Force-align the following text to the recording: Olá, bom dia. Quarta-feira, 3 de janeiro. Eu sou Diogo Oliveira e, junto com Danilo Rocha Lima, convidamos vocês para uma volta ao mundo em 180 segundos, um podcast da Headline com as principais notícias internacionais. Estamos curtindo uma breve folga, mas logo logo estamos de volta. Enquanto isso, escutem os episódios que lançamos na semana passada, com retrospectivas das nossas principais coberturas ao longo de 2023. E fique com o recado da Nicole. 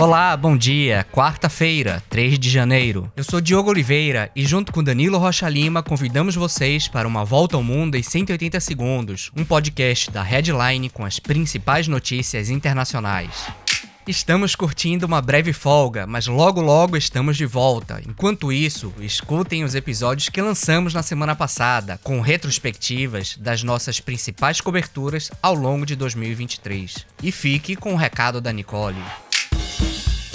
Olá, 0.00 0.34
bom 0.34 0.56
dia. 0.56 1.06
Quarta-feira, 1.12 2.02
3 2.08 2.38
de 2.38 2.48
janeiro. 2.48 3.12
Eu 3.14 3.22
sou 3.22 3.38
Diogo 3.38 3.68
Oliveira 3.68 4.30
e, 4.34 4.46
junto 4.46 4.72
com 4.72 4.82
Danilo 4.82 5.18
Rocha 5.18 5.46
Lima, 5.46 5.82
convidamos 5.82 6.34
vocês 6.34 6.88
para 6.88 7.06
uma 7.06 7.22
volta 7.22 7.54
ao 7.54 7.62
mundo 7.62 7.96
em 7.96 8.02
180 8.02 8.58
segundos, 8.60 9.30
um 9.36 9.44
podcast 9.44 10.10
da 10.10 10.22
Headline 10.22 10.88
com 10.88 11.04
as 11.04 11.18
principais 11.18 11.86
notícias 11.86 12.48
internacionais. 12.48 13.46
Estamos 14.06 14.56
curtindo 14.56 15.04
uma 15.04 15.20
breve 15.20 15.52
folga, 15.52 16.06
mas 16.06 16.26
logo 16.26 16.62
logo 16.62 16.96
estamos 16.96 17.36
de 17.36 17.44
volta. 17.44 18.00
Enquanto 18.08 18.50
isso, 18.50 18.94
escutem 19.00 19.64
os 19.64 19.74
episódios 19.74 20.30
que 20.30 20.40
lançamos 20.40 20.94
na 20.94 21.02
semana 21.02 21.36
passada, 21.36 22.00
com 22.02 22.22
retrospectivas 22.22 23.36
das 23.36 23.62
nossas 23.62 24.00
principais 24.00 24.62
coberturas 24.62 25.30
ao 25.42 25.52
longo 25.52 25.84
de 25.84 25.94
2023. 25.94 27.06
E 27.22 27.30
fique 27.30 27.76
com 27.76 27.92
o 27.92 27.98
recado 27.98 28.40
da 28.40 28.50
Nicole. 28.50 28.96